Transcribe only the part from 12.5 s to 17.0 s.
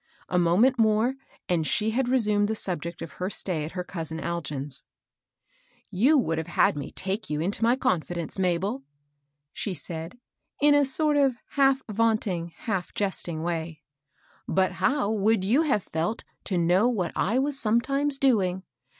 half jesting way;" but how would you have felt tp know